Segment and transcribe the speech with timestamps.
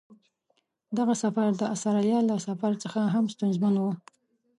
[0.97, 3.83] دغه سفر د استرالیا له سفر څخه هم ستونزمن و.